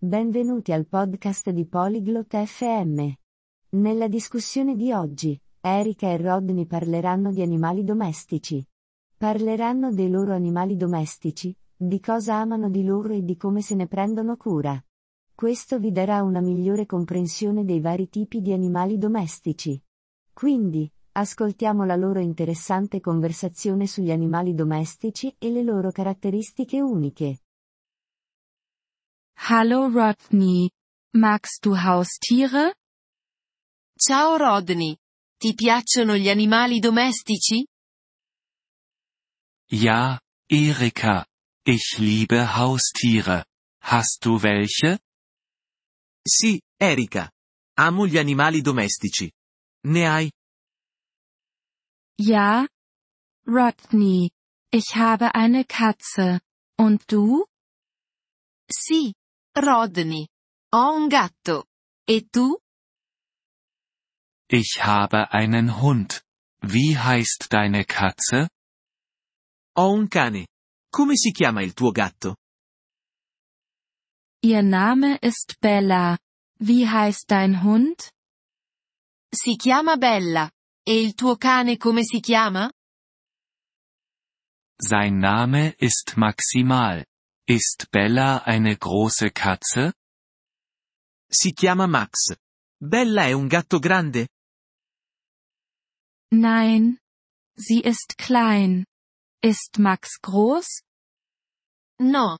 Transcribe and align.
Benvenuti 0.00 0.70
al 0.70 0.86
podcast 0.86 1.50
di 1.50 1.66
Polyglot 1.66 2.36
FM. 2.44 3.10
Nella 3.70 4.06
discussione 4.06 4.76
di 4.76 4.92
oggi, 4.92 5.36
Erika 5.60 6.06
e 6.06 6.16
Rodney 6.18 6.66
parleranno 6.66 7.32
di 7.32 7.42
animali 7.42 7.82
domestici. 7.82 8.64
Parleranno 9.16 9.92
dei 9.92 10.08
loro 10.08 10.34
animali 10.34 10.76
domestici, 10.76 11.52
di 11.76 11.98
cosa 11.98 12.36
amano 12.36 12.70
di 12.70 12.84
loro 12.84 13.12
e 13.12 13.24
di 13.24 13.36
come 13.36 13.60
se 13.60 13.74
ne 13.74 13.88
prendono 13.88 14.36
cura. 14.36 14.80
Questo 15.34 15.80
vi 15.80 15.90
darà 15.90 16.22
una 16.22 16.40
migliore 16.40 16.86
comprensione 16.86 17.64
dei 17.64 17.80
vari 17.80 18.08
tipi 18.08 18.40
di 18.40 18.52
animali 18.52 18.98
domestici. 18.98 19.82
Quindi, 20.32 20.88
ascoltiamo 21.10 21.84
la 21.84 21.96
loro 21.96 22.20
interessante 22.20 23.00
conversazione 23.00 23.88
sugli 23.88 24.12
animali 24.12 24.54
domestici 24.54 25.34
e 25.40 25.50
le 25.50 25.64
loro 25.64 25.90
caratteristiche 25.90 26.80
uniche. 26.80 27.40
Hallo 29.40 29.86
Rodney. 29.88 30.68
Magst 31.14 31.64
du 31.64 31.74
Haustiere? 31.74 32.74
Ciao 33.96 34.36
Rodney. 34.36 34.96
Ti 35.38 35.54
piacciono 35.54 36.16
gli 36.16 36.28
animali 36.28 36.80
domestici? 36.80 37.64
Ja, 39.70 40.18
Erika. 40.50 41.24
Ich 41.64 41.98
liebe 41.98 42.56
Haustiere. 42.56 43.44
Hast 43.84 44.24
du 44.24 44.38
welche? 44.40 44.98
Sì, 46.22 46.60
Erika. 46.76 47.30
Amo 47.78 48.06
gli 48.06 48.18
animali 48.18 48.60
domestici. 48.60 49.30
Ne 49.86 50.06
hai? 50.06 50.30
Ja. 52.16 52.66
Rodney. 53.46 54.30
Ich 54.70 54.94
habe 54.94 55.32
eine 55.32 55.64
Katze. 55.64 56.40
Und 56.76 57.04
du? 57.06 57.46
Sì, 58.70 59.14
Rodney. 59.56 60.28
Ho 60.72 60.94
un 60.94 61.08
gatto. 61.08 61.64
E 62.06 62.22
tu? 62.30 62.58
Ich 64.50 64.80
habe 64.82 65.32
einen 65.32 65.80
Hund. 65.80 66.22
Wie 66.62 66.96
heißt 66.96 67.52
deine 67.52 67.84
Katze? 67.84 68.48
Ho 69.76 69.92
un 69.92 70.08
cane. 70.08 70.46
Come 70.90 71.16
si 71.16 71.32
chiama 71.32 71.62
il 71.62 71.74
tuo 71.74 71.92
gatto? 71.92 72.36
Ihr 74.42 74.62
Name 74.62 75.18
ist 75.20 75.58
Bella. 75.60 76.18
Wie 76.60 76.86
heißt 76.88 77.30
dein 77.30 77.62
Hund? 77.62 78.10
Si 79.32 79.56
chiama 79.56 79.96
Bella. 79.96 80.50
E 80.86 81.02
il 81.02 81.14
tuo 81.14 81.36
cane 81.36 81.76
come 81.76 82.02
si 82.04 82.20
chiama? 82.20 82.70
Sein 84.80 85.18
Name 85.18 85.74
ist 85.78 86.16
Maximal. 86.16 87.04
Ist 87.50 87.90
Bella 87.90 88.44
eine 88.44 88.76
große 88.76 89.30
Katze? 89.30 89.94
Si 91.30 91.54
chiama 91.54 91.86
Max. 91.86 92.36
Bella 92.78 93.24
è 93.24 93.32
un 93.32 93.46
gatto 93.48 93.78
grande? 93.78 94.28
Nein. 96.30 96.98
Sie 97.56 97.80
ist 97.80 98.18
klein. 98.18 98.84
Ist 99.42 99.78
Max 99.78 100.18
groß? 100.20 100.82
No. 102.00 102.38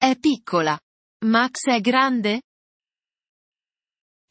È 0.00 0.18
piccola. 0.18 0.80
Max 1.22 1.66
è 1.68 1.80
grande? 1.80 2.42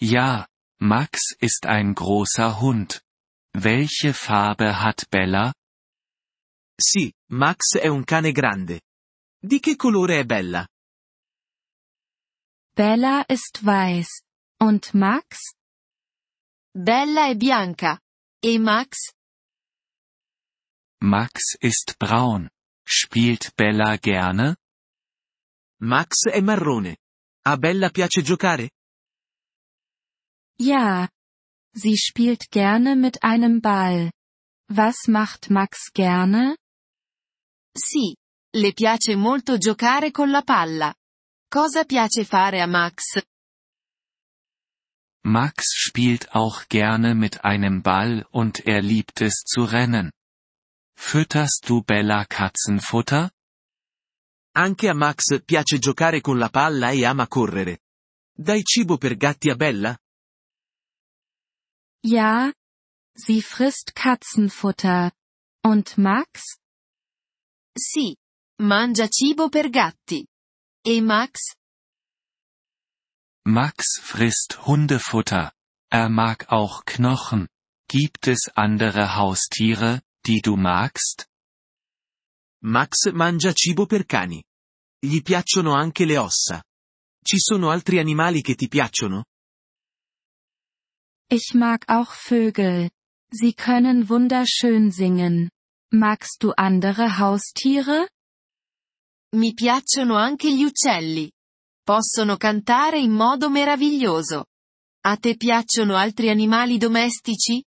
Ja, 0.01 0.45
Max 0.81 1.33
ist 1.39 1.65
ein 1.65 1.93
großer 1.93 2.59
Hund. 2.59 3.01
Welche 3.53 4.13
Farbe 4.13 4.81
hat 4.81 5.07
Bella? 5.09 5.53
Sì, 6.77 7.09
Max 7.31 7.77
è 7.77 7.87
un 7.87 8.03
cane 8.03 8.33
grande. 8.33 8.81
Di 9.41 9.61
che 9.61 9.77
colore 9.77 10.19
è 10.19 10.25
Bella? 10.25 10.67
Bella 12.75 13.23
ist 13.27 13.63
weiß. 13.63 14.23
Und 14.61 14.91
Max? 14.93 15.55
Bella 16.75 17.27
è 17.29 17.35
bianca. 17.35 18.01
E 18.43 18.59
Max? 18.59 19.13
Max 21.01 21.55
ist 21.61 21.95
braun. 21.97 22.49
Spielt 22.85 23.53
Bella 23.55 23.95
gerne? 23.97 24.57
Max 25.81 26.27
è 26.29 26.41
marrone. 26.41 26.97
A 27.45 27.55
Bella 27.55 27.89
piace 27.91 28.21
giocare? 28.21 28.71
Ja. 30.59 31.07
Sie 31.73 31.95
spielt 31.95 32.49
gerne 32.49 32.97
mit 32.97 33.23
einem 33.23 33.61
Ball. 33.61 34.11
Was 34.67 35.07
macht 35.07 35.49
Max 35.49 35.91
gerne? 35.93 36.57
Sì. 37.73 38.17
Le 38.51 38.73
piace 38.73 39.15
molto 39.15 39.59
giocare 39.59 40.09
con 40.09 40.31
la 40.31 40.41
palla. 40.41 40.91
Cosa 41.47 41.85
piace 41.85 42.23
fare 42.23 42.61
a 42.61 42.65
Max? 42.65 43.21
Max 45.23 45.65
spielt 45.75 46.29
auch 46.33 46.65
gerne 46.67 47.13
mit 47.13 47.43
einem 47.43 47.83
Ball 47.83 48.25
und 48.31 48.65
er 48.65 48.81
liebt 48.81 49.21
es 49.21 49.43
zu 49.45 49.65
rennen. 49.65 50.11
Fütterst 50.97 51.69
du 51.69 51.83
Bella 51.83 52.25
Katzenfutter? 52.25 53.29
Anche 54.55 54.89
a 54.89 54.95
Max 54.95 55.43
piace 55.45 55.77
giocare 55.77 56.19
con 56.19 56.39
la 56.39 56.49
palla 56.49 56.89
e 56.89 57.05
ama 57.05 57.27
correre. 57.27 57.81
Dai 58.33 58.63
cibo 58.63 58.97
per 58.97 59.15
gatti 59.15 59.51
a 59.51 59.55
Bella? 59.55 59.95
Ja. 62.01 62.51
Sie 63.13 63.43
frisst 63.43 63.93
Katzenfutter. 63.93 65.11
Und 65.63 65.97
Max? 65.97 66.57
Sì. 67.77 68.17
Mangia 68.61 69.07
cibo 69.07 69.47
per 69.47 69.69
gatti. 69.69 70.27
E 70.85 70.99
Max? 70.99 71.55
Max 73.47 74.01
frisst 74.01 74.67
Hundefutter. 74.67 75.53
Er 75.89 76.09
mag 76.09 76.45
auch 76.49 76.83
Knochen. 76.83 77.47
Gibt 77.87 78.27
es 78.27 78.51
andere 78.53 79.15
Haustiere, 79.15 80.01
die 80.25 80.41
du 80.41 80.57
magst? 80.57 81.25
Max 82.61 83.05
mangia 83.13 83.53
cibo 83.53 83.85
per 83.85 84.05
cani. 84.05 84.43
Gli 84.99 85.21
piacciono 85.21 85.73
anche 85.73 86.03
le 86.03 86.17
ossa. 86.17 86.61
Ci 87.23 87.39
sono 87.39 87.69
altri 87.69 87.97
animali 87.99 88.41
che 88.41 88.55
ti 88.55 88.67
piacciono? 88.67 89.23
Ich 91.31 91.53
mag 91.53 91.85
auch 91.87 92.11
Vögel. 92.13 92.89
Sie 93.31 93.53
können 93.53 94.09
wunderschön 94.09 94.91
singen. 94.91 95.49
Magst 95.93 96.43
du 96.43 96.51
andere 96.57 97.17
Haustiere? 97.17 98.09
Mi 99.35 99.53
piacciono 99.53 100.15
anche 100.15 100.51
gli 100.51 100.63
uccelli. 100.63 101.31
Possono 101.83 102.35
cantare 102.35 102.99
in 102.99 103.11
modo 103.11 103.49
meraviglioso. 103.49 104.45
A 105.01 105.17
te 105.17 105.35
piacciono 105.35 105.95
altri 105.95 106.29
animali 106.29 106.77
domestici? 106.77 107.63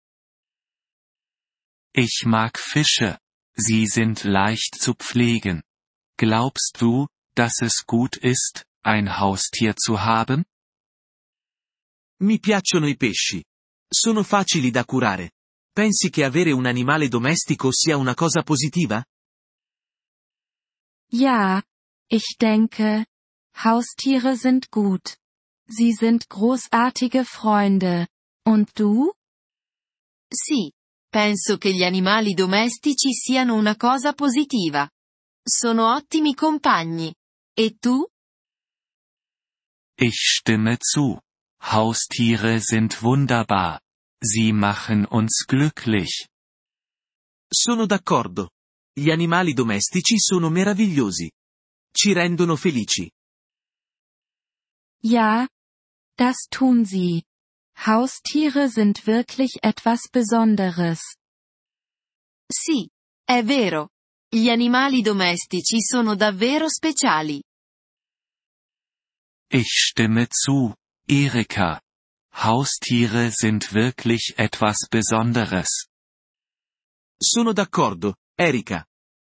Ich 1.92 2.24
mag 2.26 2.56
Fische. 2.56 3.18
Sie 3.56 3.86
sind 3.86 4.22
leicht 4.22 4.76
zu 4.80 4.94
pflegen. 4.94 5.62
Glaubst 6.16 6.80
du, 6.80 7.08
dass 7.34 7.60
es 7.60 7.84
gut 7.84 8.16
ist, 8.22 8.64
ein 8.84 9.18
Haustier 9.18 9.74
zu 9.74 9.98
haben? 9.98 10.44
Mi 12.20 12.38
piacciono 12.38 12.86
i 12.86 12.96
pesci. 12.96 13.44
Sono 13.88 14.22
facili 14.22 14.70
da 14.70 14.84
curare. 14.84 15.32
Pensi 15.72 16.08
che 16.08 16.22
avere 16.22 16.52
un 16.52 16.66
animale 16.66 17.08
domestico 17.08 17.72
sia 17.72 17.96
una 17.96 18.14
cosa 18.14 18.42
positiva? 18.42 19.04
Ja. 21.10 21.62
Ich 22.10 22.36
denke, 22.40 23.04
Haustiere 23.54 24.36
sind 24.36 24.70
gut. 24.70 25.18
Sie 25.66 25.92
sind 25.92 26.28
großartige 26.28 27.24
Freunde. 27.24 28.08
Und 28.46 28.78
du? 28.78 29.12
Sì. 30.32 30.72
Penso 31.10 31.56
che 31.58 31.72
gli 31.72 31.84
animali 31.84 32.34
domestici 32.34 33.12
siano 33.12 33.54
una 33.54 33.76
cosa 33.76 34.12
positiva. 34.12 34.88
Sono 35.42 35.94
ottimi 35.94 36.34
compagni. 36.34 37.14
E 37.54 37.76
tu? 37.78 38.06
Ich 39.98 40.16
stimme 40.16 40.76
zu. 40.78 41.18
Haustiere 41.60 42.60
sind 42.60 43.02
wunderbar. 43.02 43.80
Sie 44.22 44.52
machen 44.52 45.06
uns 45.06 45.44
glücklich. 45.46 46.28
Sono 47.50 47.86
d'accordo. 47.86 48.50
Gli 48.98 49.10
animali 49.12 49.52
domestici 49.52 50.18
sono 50.18 50.48
meravigliosi. 50.50 51.30
Ci 51.92 52.12
rendono 52.12 52.56
felici. 52.56 53.08
Ja. 55.02 55.48
Das 56.16 56.48
tun 56.50 56.84
sie. 56.84 57.22
Haustiere 57.76 58.68
sind 58.68 59.06
wirklich 59.06 59.56
etwas 59.62 60.08
Besonderes. 60.10 60.98
Sì. 62.52 62.88
È 63.24 63.44
vero. 63.44 63.90
Gli 64.28 64.48
animali 64.48 65.00
domestici 65.00 65.80
sono 65.80 66.16
davvero 66.16 66.68
speciali. 66.68 67.40
Ich 69.48 69.68
stimme 69.68 70.26
zu, 70.28 70.74
Erika. 71.06 71.80
Haustiere 72.32 73.30
sind 73.30 73.72
wirklich 73.72 74.34
etwas 74.36 74.88
Besonderes. 74.90 75.86
Sono 77.16 77.52
d'accordo, 77.52 78.16
Erika. 78.36 78.87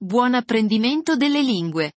buon 0.00 0.34
apprendimento 0.34 1.16
delle 1.16 1.42
lingue. 1.42 1.92